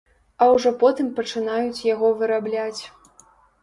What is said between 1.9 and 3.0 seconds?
яго вырабляць.